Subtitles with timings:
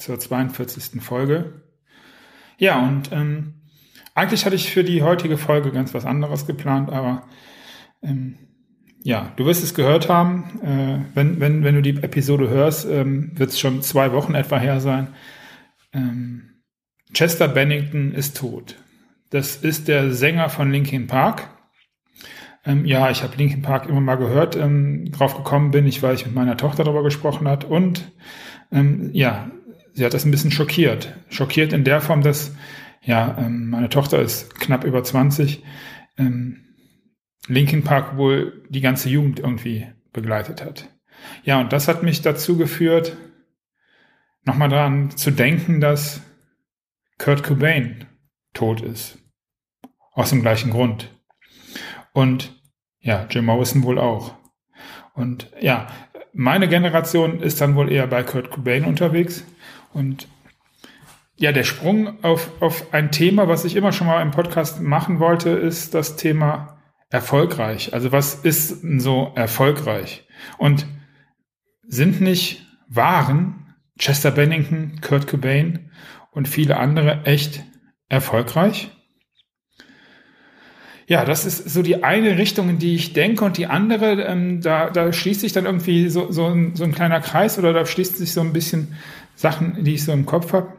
[0.00, 1.02] zur 42.
[1.02, 1.62] Folge.
[2.58, 3.54] Ja, und ähm,
[4.14, 7.26] eigentlich hatte ich für die heutige Folge ganz was anderes geplant, aber
[8.02, 8.36] ähm,
[9.02, 10.60] ja, du wirst es gehört haben.
[10.62, 14.58] Äh, wenn, wenn, wenn du die Episode hörst, ähm, wird es schon zwei Wochen etwa
[14.58, 15.08] her sein.
[15.92, 16.62] Ähm,
[17.14, 18.76] Chester Bennington ist tot.
[19.30, 21.48] Das ist der Sänger von Linkin Park.
[22.64, 24.54] Ähm, ja, ich habe Linkin Park immer mal gehört.
[24.54, 27.64] Ähm, drauf gekommen bin ich, weil ich mit meiner Tochter darüber gesprochen hat.
[27.64, 28.12] Und
[28.70, 29.50] ähm, ja,
[29.92, 31.14] sie hat das ein bisschen schockiert.
[31.28, 32.54] Schockiert in der Form, dass
[33.02, 35.62] ja, ähm, meine Tochter ist knapp über 20.
[36.18, 36.64] Ähm,
[37.48, 40.88] Linkin Park wohl die ganze Jugend irgendwie begleitet hat.
[41.44, 43.16] Ja, und das hat mich dazu geführt,
[44.44, 46.20] nochmal daran zu denken, dass
[47.18, 48.06] Kurt Cobain
[48.54, 49.18] tot ist.
[50.12, 51.10] Aus dem gleichen Grund.
[52.12, 52.60] Und
[53.00, 54.34] ja, Jim Morrison wohl auch.
[55.14, 55.88] Und ja,
[56.32, 59.44] meine Generation ist dann wohl eher bei Kurt Cobain unterwegs.
[59.92, 60.28] Und
[61.36, 65.20] ja, der Sprung auf, auf ein Thema, was ich immer schon mal im Podcast machen
[65.20, 67.92] wollte, ist das Thema erfolgreich.
[67.94, 70.26] Also was ist so erfolgreich?
[70.58, 70.86] Und
[71.86, 75.90] sind nicht Waren Chester Bennington, Kurt Cobain
[76.30, 77.64] und viele andere echt
[78.08, 78.90] erfolgreich?
[81.10, 84.60] Ja, das ist so die eine Richtung, in die ich denke und die andere, ähm,
[84.60, 87.84] da, da schließt sich dann irgendwie so, so, ein, so ein kleiner Kreis oder da
[87.84, 88.94] schließt sich so ein bisschen
[89.34, 90.72] Sachen, die ich so im Kopf habe.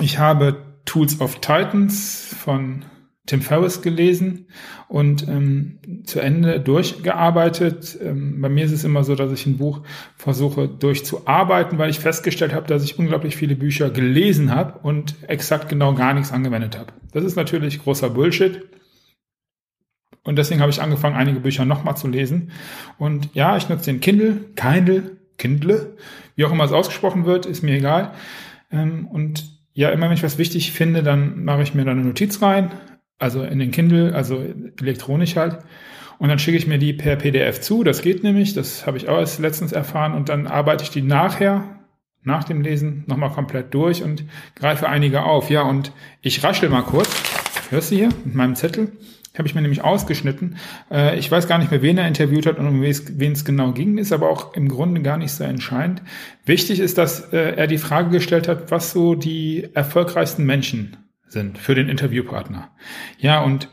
[0.00, 2.86] Ich habe Tools of Titans von
[3.26, 4.46] Tim Ferriss gelesen
[4.88, 7.98] und ähm, zu Ende durchgearbeitet.
[8.02, 9.82] Ähm, bei mir ist es immer so, dass ich ein Buch
[10.16, 15.68] versuche durchzuarbeiten, weil ich festgestellt habe, dass ich unglaublich viele Bücher gelesen habe und exakt
[15.68, 16.94] genau gar nichts angewendet habe.
[17.12, 18.66] Das ist natürlich großer Bullshit.
[20.22, 22.50] Und deswegen habe ich angefangen, einige Bücher nochmal zu lesen.
[22.98, 25.96] Und ja, ich nutze den Kindle, Kindle, Kindle,
[26.36, 28.12] wie auch immer es ausgesprochen wird, ist mir egal.
[28.70, 32.02] Ähm, und ja, immer wenn ich was wichtig finde, dann mache ich mir da eine
[32.02, 32.70] Notiz rein,
[33.18, 34.44] also in den Kindle, also
[34.80, 35.58] elektronisch halt.
[36.18, 37.82] Und dann schicke ich mir die per PDF zu.
[37.82, 40.12] Das geht nämlich, das habe ich auch erst letztens erfahren.
[40.12, 41.80] Und dann arbeite ich die nachher,
[42.22, 45.48] nach dem Lesen, nochmal komplett durch und greife einige auf.
[45.48, 47.10] Ja, und ich raschel mal kurz.
[47.70, 48.92] Hörst du hier mit meinem Zettel?
[49.38, 50.56] Habe ich mir nämlich ausgeschnitten.
[50.90, 53.72] Äh, ich weiß gar nicht mehr, wen er interviewt hat und um wen es genau
[53.72, 56.02] ging, ist aber auch im Grunde gar nicht so entscheidend.
[56.44, 60.96] Wichtig ist, dass äh, er die Frage gestellt hat, was so die erfolgreichsten Menschen
[61.28, 62.72] sind für den Interviewpartner.
[63.18, 63.68] Ja, und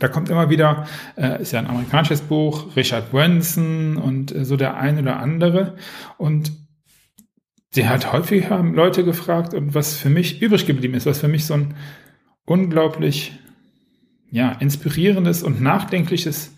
[0.00, 0.86] da kommt immer wieder,
[1.16, 5.76] äh, ist ja ein amerikanisches Buch, Richard Branson und so der ein oder andere.
[6.16, 6.50] Und
[7.70, 11.44] sie hat häufig Leute gefragt und was für mich übrig geblieben ist, was für mich
[11.44, 11.74] so ein
[12.46, 13.38] unglaublich
[14.34, 16.56] ja, inspirierendes und nachdenkliches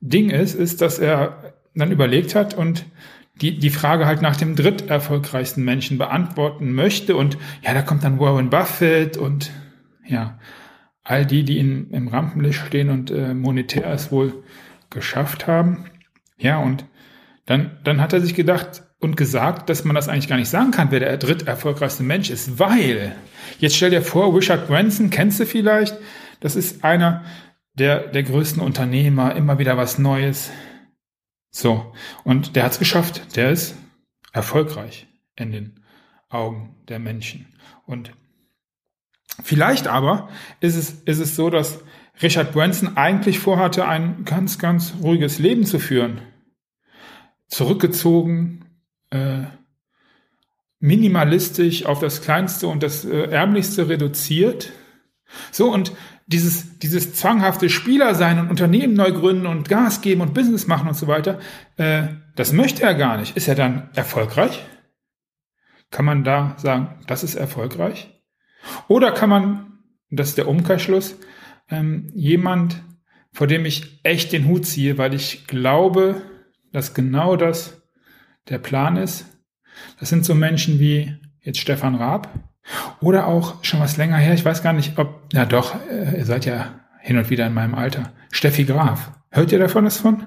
[0.00, 2.84] Ding ist, ist, dass er dann überlegt hat und
[3.36, 7.14] die, die Frage halt nach dem dritterfolgreichsten Menschen beantworten möchte.
[7.14, 9.52] Und ja, da kommt dann Warren Buffett und
[10.04, 10.40] ja,
[11.04, 14.42] all die, die in, im Rampenlicht stehen und äh, monetär es wohl
[14.90, 15.84] geschafft haben.
[16.38, 16.86] Ja, und
[17.46, 20.72] dann, dann hat er sich gedacht und gesagt, dass man das eigentlich gar nicht sagen
[20.72, 23.14] kann, wer der dritterfolgreichste Mensch ist, weil,
[23.60, 25.96] jetzt stell dir vor, Richard Branson, kennst du vielleicht,
[26.42, 27.24] das ist einer
[27.74, 30.50] der, der größten Unternehmer, immer wieder was Neues.
[31.50, 31.92] So,
[32.24, 33.36] und der hat es geschafft.
[33.36, 33.76] Der ist
[34.32, 35.80] erfolgreich in den
[36.28, 37.46] Augen der Menschen.
[37.86, 38.12] Und
[39.42, 40.28] vielleicht aber
[40.60, 41.80] ist es, ist es so, dass
[42.20, 46.22] Richard Branson eigentlich vorhatte, ein ganz, ganz ruhiges Leben zu führen.
[47.46, 48.64] Zurückgezogen,
[49.10, 49.44] äh,
[50.80, 54.72] minimalistisch auf das Kleinste und das äh, Ärmlichste reduziert.
[55.50, 55.92] So, und
[56.26, 60.88] dieses, dieses zwanghafte Spieler sein und Unternehmen neu gründen und Gas geben und Business machen
[60.88, 61.38] und so weiter,
[61.76, 63.36] äh, das möchte er gar nicht.
[63.36, 64.64] Ist er dann erfolgreich?
[65.90, 68.08] Kann man da sagen, das ist erfolgreich?
[68.88, 69.78] Oder kann man,
[70.10, 71.16] das ist der Umkehrschluss,
[71.68, 72.82] ähm, jemand,
[73.32, 76.22] vor dem ich echt den Hut ziehe, weil ich glaube,
[76.72, 77.82] dass genau das
[78.48, 79.26] der Plan ist.
[79.98, 82.28] Das sind so Menschen wie jetzt Stefan Raab,
[83.00, 86.24] oder auch schon was länger her, ich weiß gar nicht, ob, ja doch, äh, ihr
[86.24, 88.12] seid ja hin und wieder in meinem Alter.
[88.30, 89.10] Steffi Graf.
[89.30, 90.26] Hört ihr davon was von?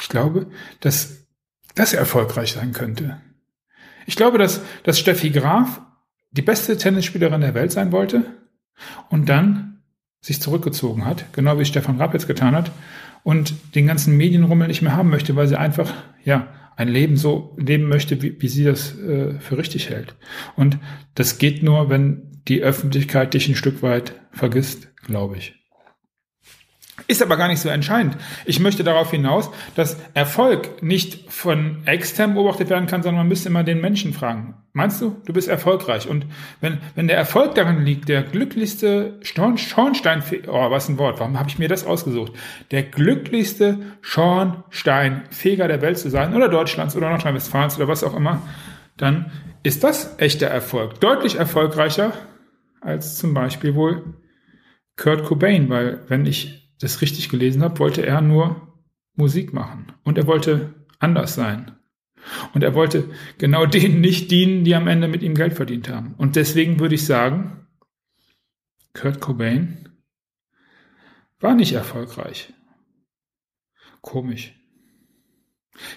[0.00, 0.46] Ich glaube,
[0.80, 1.26] dass
[1.74, 3.20] das erfolgreich sein könnte.
[4.06, 5.80] Ich glaube, dass, dass Steffi Graf
[6.30, 8.24] die beste Tennisspielerin der Welt sein wollte
[9.10, 9.82] und dann
[10.20, 12.70] sich zurückgezogen hat, genau wie Stefan Rapp jetzt getan hat
[13.22, 15.92] und den ganzen Medienrummel nicht mehr haben möchte, weil sie einfach,
[16.24, 20.14] ja, ein Leben so leben möchte, wie, wie sie das äh, für richtig hält.
[20.56, 20.78] Und
[21.14, 25.61] das geht nur, wenn die Öffentlichkeit dich ein Stück weit vergisst, glaube ich.
[27.06, 28.16] Ist aber gar nicht so entscheidend.
[28.44, 33.48] Ich möchte darauf hinaus, dass Erfolg nicht von extern beobachtet werden kann, sondern man müsste
[33.48, 34.54] immer den Menschen fragen.
[34.72, 36.08] Meinst du, du bist erfolgreich?
[36.08, 36.26] Und
[36.60, 41.50] wenn, wenn der Erfolg darin liegt, der glücklichste Schornsteinfeger, oh, was ein Wort, warum habe
[41.50, 42.32] ich mir das ausgesucht?
[42.70, 48.40] Der glücklichste Schornsteinfeger der Welt zu sein, oder Deutschlands, oder Nordrhein-Westfalens, oder was auch immer,
[48.96, 49.30] dann
[49.62, 51.00] ist das echter Erfolg.
[51.00, 52.12] Deutlich erfolgreicher
[52.80, 54.14] als zum Beispiel wohl
[54.96, 58.76] Kurt Cobain, weil wenn ich das richtig gelesen habe, wollte er nur
[59.14, 59.92] Musik machen.
[60.04, 61.72] Und er wollte anders sein.
[62.54, 66.14] Und er wollte genau denen nicht dienen, die am Ende mit ihm Geld verdient haben.
[66.18, 67.66] Und deswegen würde ich sagen,
[68.94, 69.88] Kurt Cobain
[71.40, 72.52] war nicht erfolgreich.
[74.00, 74.54] Komisch.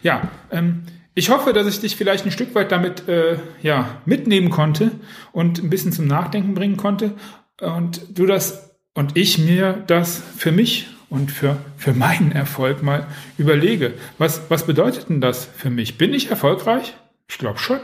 [0.01, 0.83] Ja, ähm,
[1.13, 4.91] ich hoffe, dass ich dich vielleicht ein Stück weit damit äh, ja, mitnehmen konnte
[5.31, 7.15] und ein bisschen zum Nachdenken bringen konnte
[7.61, 8.64] und du das
[8.95, 13.06] und ich mir das für mich und für, für meinen Erfolg mal
[13.38, 16.00] überlege, was, was bedeutet denn das für mich?
[16.00, 16.95] Bin ich erfolgreich?
[17.30, 17.80] Ich glaube schon.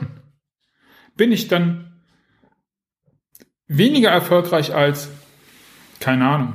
[1.16, 2.02] Bin ich dann
[3.68, 5.10] weniger erfolgreich als,
[6.00, 6.54] keine Ahnung,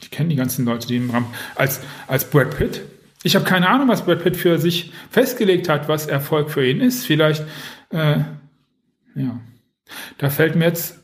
[0.00, 2.82] ich kenne die ganzen Leute, die im Rahmen, als, als Brad Pitt?
[3.22, 6.80] Ich habe keine Ahnung, was Brad Pitt für sich festgelegt hat, was Erfolg für ihn
[6.80, 7.06] ist.
[7.06, 7.44] Vielleicht,
[7.90, 8.18] äh,
[9.14, 9.40] ja,
[10.18, 11.01] da fällt mir jetzt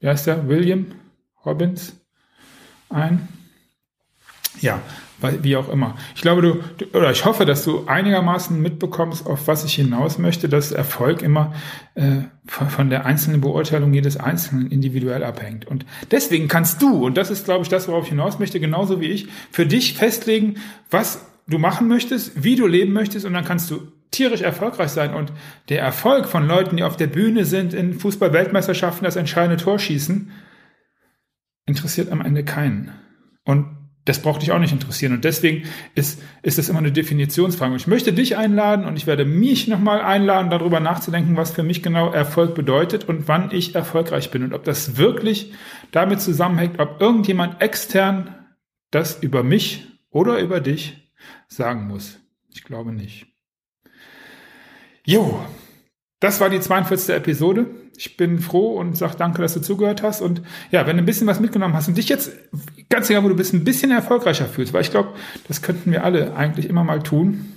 [0.00, 0.48] wie heißt der?
[0.48, 0.86] William
[1.44, 1.94] Robbins
[2.90, 3.28] ein?
[4.60, 4.80] Ja,
[5.42, 5.96] wie auch immer.
[6.14, 10.48] Ich glaube, du, oder ich hoffe, dass du einigermaßen mitbekommst, auf was ich hinaus möchte,
[10.48, 11.54] dass Erfolg immer
[11.94, 15.66] äh, von der einzelnen Beurteilung jedes Einzelnen individuell abhängt.
[15.66, 19.00] Und deswegen kannst du, und das ist, glaube ich, das, worauf ich hinaus möchte, genauso
[19.00, 20.56] wie ich, für dich festlegen,
[20.90, 25.14] was du machen möchtest, wie du leben möchtest, und dann kannst du tierisch erfolgreich sein.
[25.14, 25.32] Und
[25.68, 30.30] der Erfolg von Leuten, die auf der Bühne sind, in Fußball-Weltmeisterschaften das entscheidende Tor schießen,
[31.66, 32.92] interessiert am Ende keinen.
[33.44, 35.12] Und das braucht dich auch nicht interessieren.
[35.12, 37.72] Und deswegen ist, ist das immer eine Definitionsfrage.
[37.72, 41.62] Und ich möchte dich einladen und ich werde mich nochmal einladen, darüber nachzudenken, was für
[41.62, 44.42] mich genau Erfolg bedeutet und wann ich erfolgreich bin.
[44.42, 45.52] Und ob das wirklich
[45.92, 48.34] damit zusammenhängt, ob irgendjemand extern
[48.90, 51.12] das über mich oder über dich
[51.46, 52.18] sagen muss.
[52.48, 53.26] Ich glaube nicht.
[55.08, 55.42] Jo,
[56.20, 57.16] das war die 42.
[57.16, 57.64] Episode.
[57.96, 60.20] Ich bin froh und sag danke, dass du zugehört hast.
[60.20, 62.30] Und ja, wenn du ein bisschen was mitgenommen hast und dich jetzt,
[62.90, 65.14] ganz egal, wo du bist, ein bisschen erfolgreicher fühlst, weil ich glaube,
[65.46, 67.54] das könnten wir alle eigentlich immer mal tun,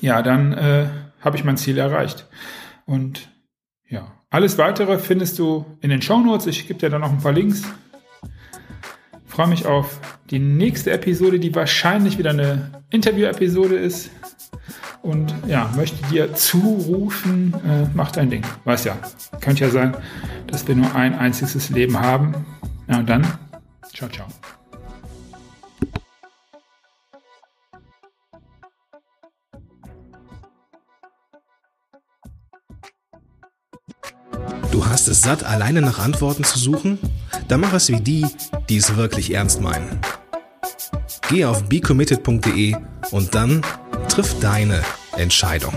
[0.00, 0.86] ja, dann äh,
[1.20, 2.28] habe ich mein Ziel erreicht.
[2.84, 3.28] Und
[3.88, 6.46] ja, alles weitere findest du in den Show Notes.
[6.46, 7.64] Ich gebe dir dann noch ein paar Links.
[9.26, 10.00] freue mich auf
[10.30, 14.10] die nächste Episode, die wahrscheinlich wieder eine Interview-Episode ist
[15.06, 18.42] und ja, möchte dir zurufen, äh, mach dein Ding.
[18.64, 18.98] Weiß ja,
[19.40, 19.96] könnte ja sein,
[20.48, 22.34] dass wir nur ein einziges Leben haben.
[22.88, 23.24] Ja, und dann,
[23.94, 24.26] ciao, ciao.
[34.72, 36.98] Du hast es satt, alleine nach Antworten zu suchen?
[37.46, 38.26] Dann mach es wie die,
[38.68, 40.00] die es wirklich ernst meinen.
[41.28, 42.76] Geh auf becommitted.de
[43.12, 43.62] und dann
[44.08, 44.82] triff deine
[45.16, 45.74] Entscheidung.